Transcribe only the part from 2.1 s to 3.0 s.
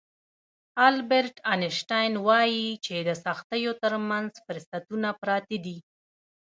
وايي چې